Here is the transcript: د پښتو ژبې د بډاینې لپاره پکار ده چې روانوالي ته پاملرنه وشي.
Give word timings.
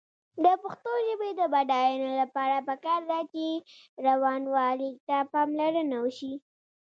د 0.43 0.45
پښتو 0.63 0.91
ژبې 1.07 1.29
د 1.39 1.41
بډاینې 1.53 2.11
لپاره 2.21 2.65
پکار 2.67 3.01
ده 3.11 3.19
چې 3.33 3.45
روانوالي 4.07 4.91
ته 5.07 5.17
پاملرنه 5.31 5.97
وشي. 6.03 6.33